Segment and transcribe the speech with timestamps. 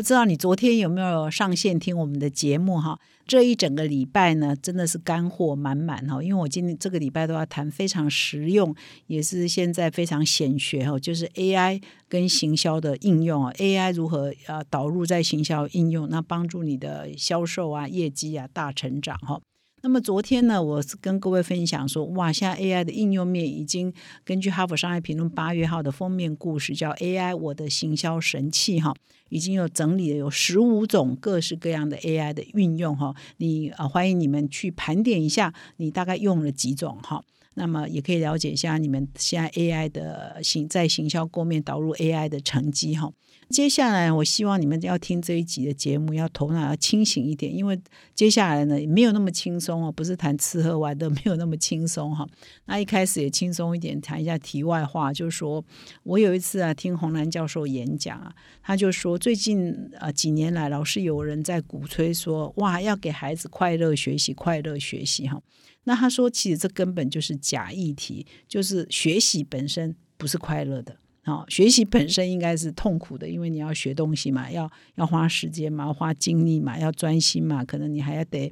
[0.00, 2.98] 不知道你昨天有没有上线听我们的节目哈？
[3.26, 6.22] 这一整个礼拜呢，真的是干货满满哈。
[6.22, 8.74] 因为我今天这个礼拜都要谈非常实用，
[9.08, 19.38] 也是现在非常显学哦，就是 AI 跟行销的应用啊，AI 如何呃导入在行销应用，那帮助你的销售啊、业绩啊大成长哈。
[19.82, 23.90] 那么昨天呢，我是跟各位分享说，哇，现在 AI 的应用面已经
[24.24, 28.94] 根据《哈佛商业评论》八月号的封面故事，叫 AI 我的行销神器哈，
[29.30, 33.14] 已经有整理了有十五种各式各样的 AI 的运用哈。
[33.38, 37.24] 你啊，欢迎你们去盘点一下，你大概用了几种哈。
[37.54, 43.10] 那么也可以了解一下你们现在 AI 的行在行销构面导入 AI 的成绩哈。
[43.50, 47.78] 接下来，我希望你们要听这一集的节目，要头脑要清醒一点，因为
[48.14, 52.24] 接下来呢没有那么轻松哦，不是谈吃喝玩乐， 没有那么轻松哈。
[52.66, 55.64] 那一开始也轻松一点，谈一下题外话，就是说
[56.04, 65.42] 我有一次啊听洪兰教授演讲啊，他就说最近啊几年来，老是有人在鼓吹说哇要给孩子快乐学习，快乐学习哈。
[65.82, 70.96] 那他说其实这根本就是假议题，就是学习本身不是快乐的。
[71.24, 78.50] 哦，学习本身应该是痛苦的，因为你要学东西嘛，要要花时间嘛，花精力嘛，要专心嘛，可能你还要得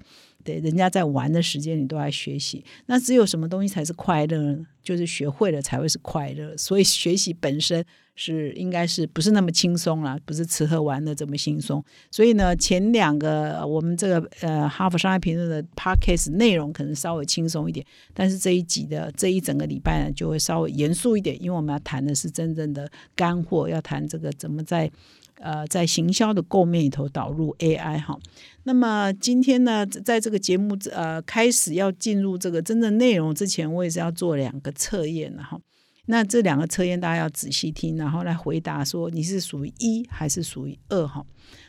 [0.55, 2.65] 得人家在玩的时间，你都在学习。
[2.87, 4.67] 那只有什么东西才是快乐呢？
[4.83, 6.57] 就是学会了才会是快乐。
[6.57, 7.85] 所以学习本身。
[8.21, 10.19] 是应该是不是那么轻松了？
[10.25, 11.81] 不是吃喝玩乐这么轻松。
[12.11, 24.91] 所以呢，前两个我们这个呃哈佛商业评论的 podcast 内容可能稍微轻松一点，但是这一集的这一整个礼拜呢，就会稍微严肃一点，因为我们要谈的是真正的干货，要谈这个怎么在
[25.39, 28.19] 呃在行销的构面里头导入 AI 哈。
[28.65, 35.61] 那么今天呢，在这个节目呃开始要进入这个真正内容之前，我也是要做两个测验的哈。
[36.07, 41.25] 那这两个测验大家要仔细听，然后来回答说你是属于一还是属于二哈？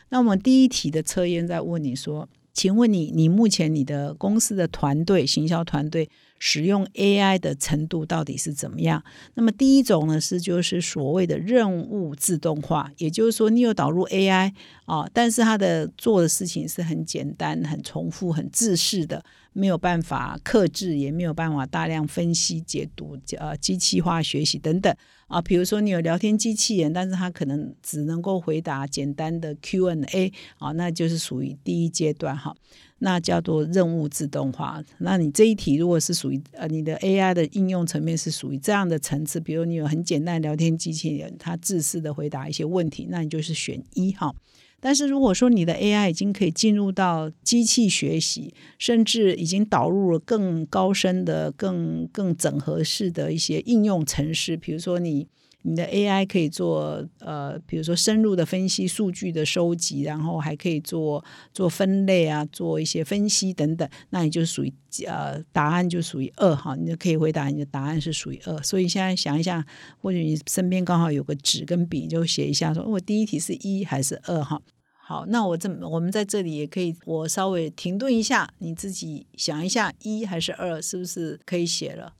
[0.08, 9.02] 那我们第一题的测验在问你说，请问你你目前你的公司的团队行销团队使用 AI 的程度到底是怎么样？
[9.34, 14.52] 那么第一种呢是就是所谓的任务自动化，也就是说你有导入 AI
[14.86, 19.24] 啊，但是它的做的事情是很简单、很重复、很自式的。
[19.52, 24.94] 没有办法克制，也没有办法大量分析、解读，呃，机器化学习等等
[25.26, 25.40] 啊。
[25.42, 32.54] 比如说，你有聊天机器人，但是它可能只能够回答简单的 Q&A 啊，那就是属于第一阶段哈。
[33.02, 34.84] 那叫做任务自动化。
[34.98, 44.34] 那你这一题如果是属于呃你的 AI 的应用层面是属于这样的层次，比如你有很简单聊天机器人，它自私的回答一些问题，那你就是选一哈。
[44.80, 55.28] 但是如果说你的 AI 已经可以进入到机器学习，甚至已经导入了更高深的、更更整合式的一些应用程式，比如说你
[55.62, 61.22] 你的 AI 可以做呃，比如说深入的分析数据的收集，然后还可以做
[61.52, 64.72] 做分类啊，做一些分析等等，那你就属于
[65.06, 68.62] 呃答案就属于二哈，你就可以回答你的答案是属于二。
[68.62, 69.64] 所以现在想一下，
[69.98, 74.60] 或者你身边刚好有个纸跟笔，就写一下，说我第一题是一还是二哈。
[75.02, 82.14] 好，那我这我们在这里也可以，我稍微停顿一下，你自己想一下，一还是二，是不是可以写了？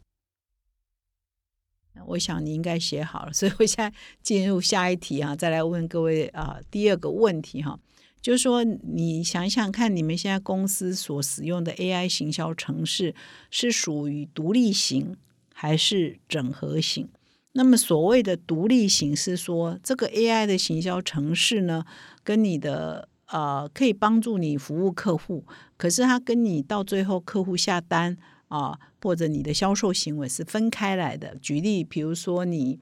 [2.07, 3.93] 我想你应该写好了， 所以我现在
[4.23, 7.79] 进入下一题啊，再来问各位啊，第二个问题哈，
[8.21, 13.15] 就是说你想想看，你们现在公司所使用的 AI 行销程式
[13.51, 15.17] 是属于独立型
[15.55, 17.09] 还是整合型？
[17.53, 21.85] 那么所谓的独立型是说，这个 AI 的行销程式呢，
[22.23, 25.45] 跟你的呃可以帮助你服务客户，
[25.77, 28.17] 可是它跟你到最后客户下单
[28.51, 31.35] 啊，或者你的销售行为是分开来的。
[31.41, 32.79] 举例，比如说你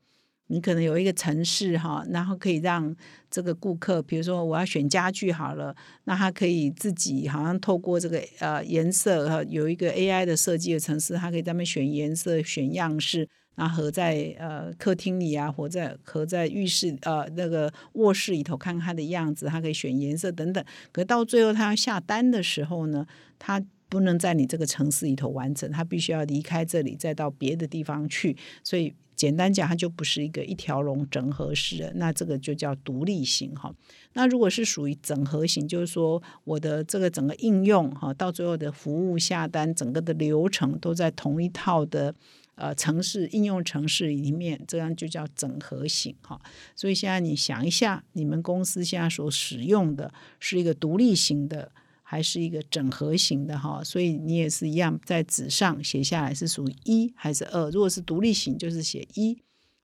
[0.48, 2.94] 你可能有一个城市哈，然后可以让
[3.30, 13.28] 这个顾客，比如说我要选家具好了，那他可以自己好像透过这个呃颜色哈，有一个 AI 的设计的城市，他可以专门选颜色、选样式。
[13.58, 20.64] 然后合在呃客厅里啊，或在合在浴室呃那个卧室里头看它的样子，它可以选颜色等等。
[20.92, 23.04] 可到最后他要下单的时候呢，
[23.36, 28.36] 他不能在你这个城市里头完成，他必须要离开这里，再到别的地方去。
[28.62, 33.74] 所以简单讲，它就不是一个一条龙整合式的，那这个就叫独立型哈。
[34.12, 42.14] 那如果是属于整合型，就是说我的这个整个应用哈，到最后的服务下单整个的流程都在同一套的。
[42.60, 46.40] 呃城市应用城市里面，这样就叫整合型哈。
[46.74, 51.70] 所以现在你想一下，你们公司现在所使用的是一个独立型的，
[52.10, 53.84] 还是一个整合型的哈？
[53.84, 57.68] 所以你也是一样，在纸上写下来是属于一还是二？
[57.68, 59.36] 如果是独立型，就是写一；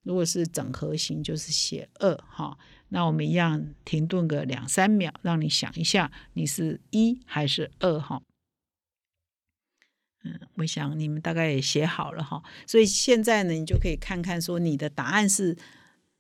[0.05, 2.57] 如果是整合型，就是写二哈。
[2.89, 8.23] 那我们一样停顿个两三秒，让你想一下，你是一还是二哈？
[10.25, 15.55] 嗯，我想你们大概也写好了哈，所以现在呢，你就可以看看说你的答案是，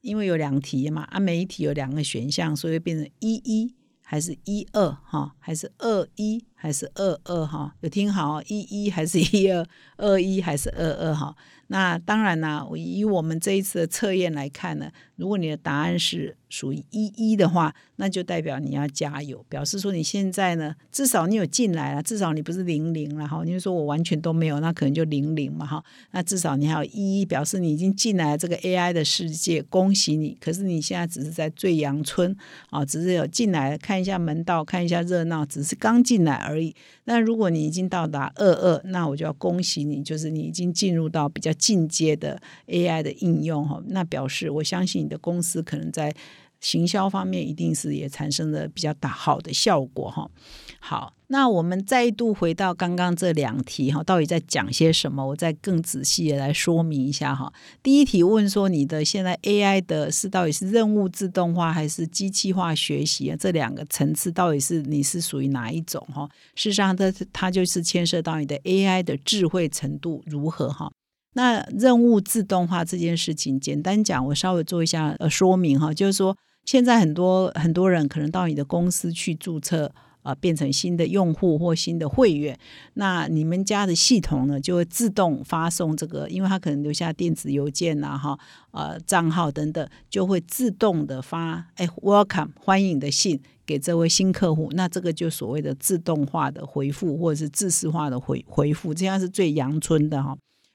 [0.03, 3.75] 因为有两题嘛，啊，每一题有两个选项，所以变成一一
[4.05, 7.75] 还是一二哈，还是二一还是二二哈？
[7.83, 9.63] 有听好，一一还是 一二，
[9.99, 11.37] 二一还是二二哈？
[11.67, 23.43] 那当然啦，以我们这一次的测验来看呢，如果你的答案是属于一一的话，那就代表你要加油，表示说你现在呢，至少你有进来了，至少你不是零零了哈。
[23.45, 25.83] 你说我完全都没有，那可能就零零嘛哈。
[26.11, 30.37] 那至少你还有一一，表示你已经进来了这个 AI 的世界，恭喜你。
[30.39, 32.37] 可是你现在只是在最阳春
[32.69, 36.75] 啊，只是有进来看一下门道，看一下热闹，只是刚进来而而已。
[37.05, 43.83] 那如果你已经到达二二，那我就要恭喜你，就是你已经进入到比较进阶的 AI 的应用哈。
[43.89, 46.15] 那表示我相信你的公司可能在
[46.61, 50.31] 行销方面一定是也产生了比较大好的效果哈。
[50.79, 55.27] 好，那我们再度回到刚刚这两题哈，到底在讲些什么？
[55.27, 57.51] 我再更仔细的来说明一下哈。
[57.83, 63.37] 第一题问说，你的现在 AI 的是到底是任务自动化还是机器化学习啊？
[63.41, 66.29] 这两个层次到底是你是属于哪一种哈？
[66.55, 70.93] 事实上，它它就是牵涉到你的 AI 的智慧程度如何哈。
[71.33, 76.37] 那任务自动化这件事情，简单讲，我稍微做一下呃说明哈，就是说
[76.67, 79.91] 现在很多很多人可能到你的公司去注册。
[80.25, 82.59] 啊，变成新的用户或新的会员，
[82.95, 88.37] 那你们家的系统呢，就会自动发送这个，因为他可能留下电子邮件呐，哈，
[88.73, 94.71] 呃，账号等等，就会自动的发，哎，welcome 欢迎的信给这位新客户。
[94.73, 100.35] 那这个就所谓的自动化的回复，或者是自式化的回回复，这样是最阳春的哈。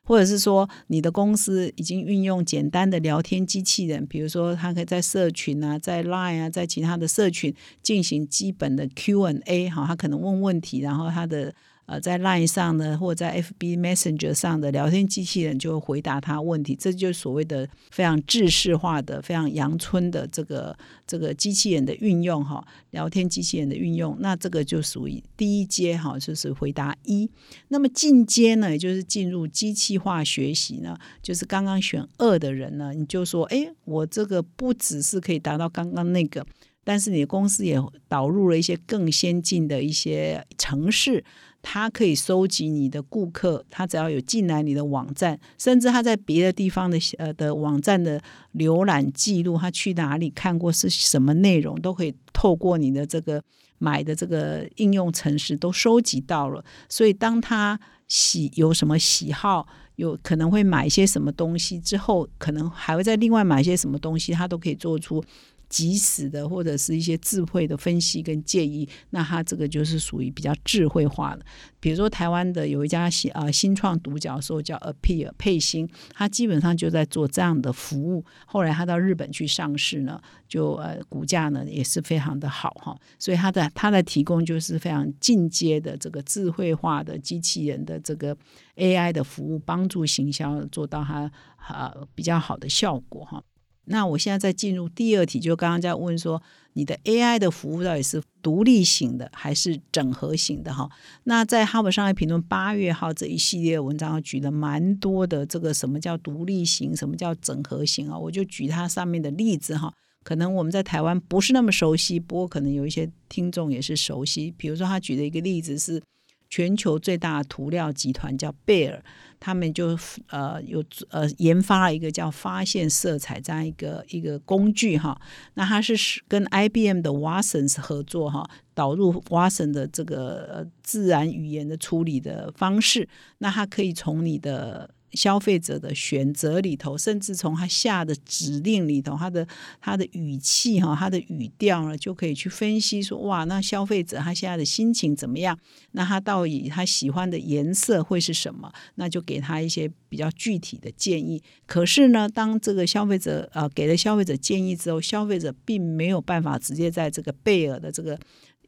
[0.09, 7.53] 或者是说，你的公司已经运用简单的聊天机器人，比如说，他可以在社群啊，在 Line 啊，在其他的社群
[7.83, 11.53] 进行基本的 Q&A，哈，他可能问问题，然后他的。
[11.89, 20.77] 呃，在 Line 上呢，或者在 FB Messenger 上的聊天机器人就会回答他问题，这就是所谓的非常制式化的、非常阳春的这个
[21.07, 27.27] 这个机器人的运用哈，聊天机器人的运用，那这个就属于第一阶哈，就是回答一。
[27.69, 36.45] 那么进阶呢，也就是进入机器化学习呢，就是刚刚选二的人呢，你就说，哎，我这个不只是可以达到刚刚那个，
[36.83, 41.23] 但是你的公司也导入了一些更先进的一些城市。
[41.61, 48.21] 他可以收集你的顾客，他只要有进来你的网站，甚至他在别的地方的呃的网站的
[48.55, 53.43] 浏览记录，他去哪里看过是什么内容，都可以透过你的这个
[53.77, 56.63] 买的这个应用程式都收集到了。
[56.87, 59.67] 所以当他喜有什么喜好，
[59.97, 65.23] 有可能会买一些什么东西之后，可能还会再另外买一些什么东西，他都可以做出。
[65.69, 71.45] 及时的或者是一些智慧的分析跟建议，那它这个就是属于比较智慧化的。
[71.79, 78.25] 比如说台湾的有一家新啊新创独角兽叫 Appear 配星，它基本上就在做这样的服务。
[78.45, 82.97] 后来它到日本去上市呢，就呃股价呢也是非常的好哈。
[83.17, 88.35] 所以它的它的提供就是非常进阶的这个智慧化的机器人的这个
[88.75, 91.31] AI 的服务，帮助行销做到它
[91.69, 93.41] 呃比较好的效果哈。
[93.89, 96.41] 那我现在再进入第二题，就刚刚在问说，
[96.73, 100.73] 你的 AI 的服务到底是独立型的还是整合型的？
[100.73, 100.89] 哈，
[101.23, 108.17] 那在哈佛商业评论八月号这一系列文章举了蛮多的这个什么叫独立型，什么叫整合型啊？
[108.17, 109.93] 我就举它上面的例子哈，
[110.23, 114.53] 可能我们在台湾不是那么熟悉，不过可能有一些听众也是熟悉。
[114.57, 116.01] 比如说他举的一个例子是。
[116.49, 119.03] 全球最大的涂料集团叫贝尔，
[119.39, 125.19] 他们就呃有呃研发了一个叫发现色彩这样一个一个工具哈。
[125.53, 134.89] 那它是跟 IBM 的 Watson 合作哈，导入 Watson 的这个自然语言的处理的方式，那它可以从你的。
[135.13, 139.47] 消费者的选择里头，甚至从他下的指令里头，他的
[139.79, 145.57] 他的语气哈，他的语调呢，就可以去分析说，哇，那消费者他现在的心情怎么样？
[145.91, 148.71] 那他到底他喜欢的颜色会是什么？
[148.95, 151.41] 那就给他一些比较具体的建议。
[151.65, 158.19] 可是呢，当这个消费者呃给了消费者建议之后，消费者并没有办法直接在这个贝尔的这个。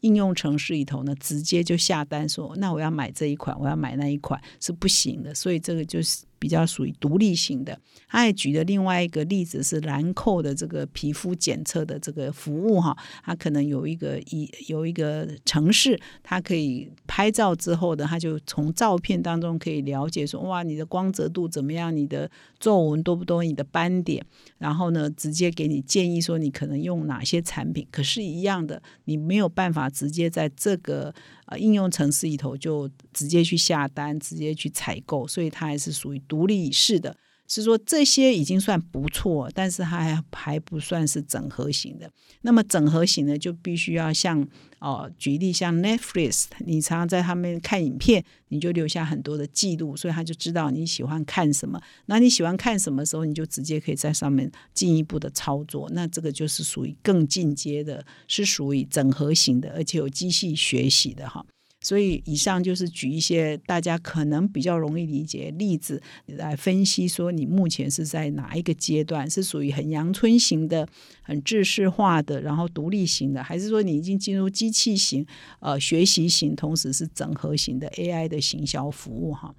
[0.01, 7.79] 应用程式里头呢，直接就下单说，那我要买这一款，我要买那一款是不行的，所以这个就是比较属于独立型的。
[8.07, 22.29] 他还举的另外一个例子是兰蔻的这个皮肤检测的这个服务哈，它可能有一个一有一个城市，它可以拍照之后的，它就从照片当中可以了解说，哇，你的光泽度怎么样，你的
[22.59, 24.25] 皱纹多不多，你的斑点，
[24.57, 27.87] 然后呢，直接给你建议说你可能用哪些产品。
[27.91, 31.13] 可是，一样的，你没有办法直接在这个
[31.51, 37.15] 呃应用程式里头就直接去下单，直接去采购，所以它还是属于独立式的。
[37.53, 42.09] 是说这些已经算不错，但是它还还不算是整合型的。
[42.43, 44.47] 那么整合型呢就必须要像
[44.79, 51.81] 哦，举例像 Netflix，你常常在他们看影片，你就留下很多的记录，所以他就知道你喜欢看什么。
[52.05, 55.89] 那你喜欢看什么时候，你就直接可以在上面进一步的操作。
[55.91, 61.45] 那这个就是属于更进阶的，是属于整合型的，而且有机器学习的哈。
[61.81, 70.87] 所以，以上就是举一些大家可能比较容易理解例子来分析，说你目前是在哪一个阶段，是属于很阳春型的、
[71.23, 75.25] 很制式化的，然后独立型的，还是说你已经进入机器型、
[75.59, 79.33] 呃学习型，同时是整合型的 AI 的行销服务？
[79.33, 79.55] 哈，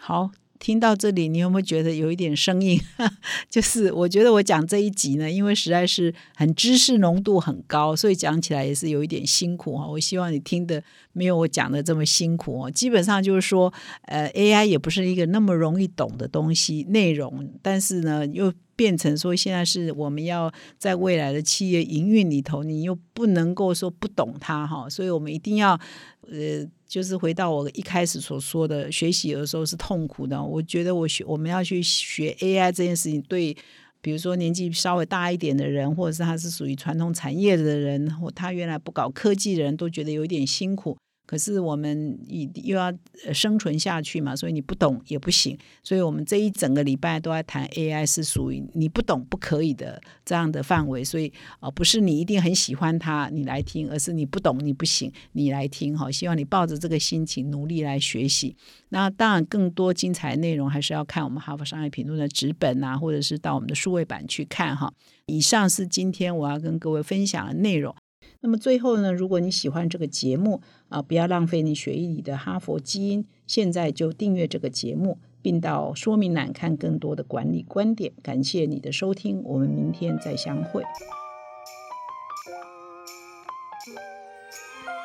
[0.00, 0.30] 好。
[0.58, 2.80] 听到这里，你有没有觉得有一点生硬？
[3.48, 9.86] 就是我觉得我讲这一集呢，因为实在是很知识浓度很高，所以讲起来也是有一点辛苦哈。
[9.86, 12.70] 我希望你听的没有我讲的这么辛苦哦。
[12.70, 13.72] 基本上就是说，
[14.02, 25.78] 呃，AI 也不是一个那么容易懂的东西内容，但是呢，又变成说现在是我们要在未来的企业营运里头，你又不能够说不懂它哈，所以我们一定要
[26.22, 26.66] 呃。
[26.88, 30.42] 就是回到我一开始所说的，学习有的时候是痛苦的。
[30.42, 33.54] 我觉得我学我们要去学 AI 这件事情，对，
[34.00, 40.96] 比如说年纪稍微大一点的人，或者是他是属于传统产业的人，或他原来不搞科技的人都觉得有一点辛苦。
[41.28, 42.90] 可是我们以又要
[43.34, 45.58] 生存下去嘛，所以你不懂也不行。
[45.82, 51.04] 所以我们这一整个礼拜都在谈 AI，是属于你不懂不可以的这样的范围。
[51.04, 51.30] 所以
[51.60, 56.10] 啊，不是你一定很喜欢它你来听，而是你不懂你不行你来听哈。
[56.10, 58.56] 希望你抱着这个心情努力来学习。
[58.88, 64.90] 那当然，更多精彩内容还是要看我们哈佛商业评论的纸本啊，或者是到我们的数位版去看哈。
[65.26, 67.94] 以上是今天我要跟各位分享的内容。
[68.40, 78.12] 那么最后呢，如果你喜欢这个节目啊，不要浪费你血液里的哈佛基因，现在就订阅这个节目，并到说明栏看更多的管理观点。
[78.22, 80.82] 感谢你的收听，我们明天再相会。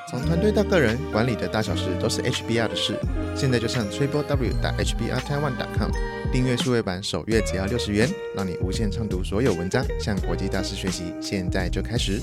[0.10, 3.00] 从团队到个人，管理的大小事都是 HBR 的事。
[3.36, 5.90] 现在就上 triple w 打 HBRTaiwan.com
[6.32, 11.16] 订阅数位版，首月只要六十元，让你无限畅读所有文章，向国际大师学习。
[11.20, 12.22] 现在就开始。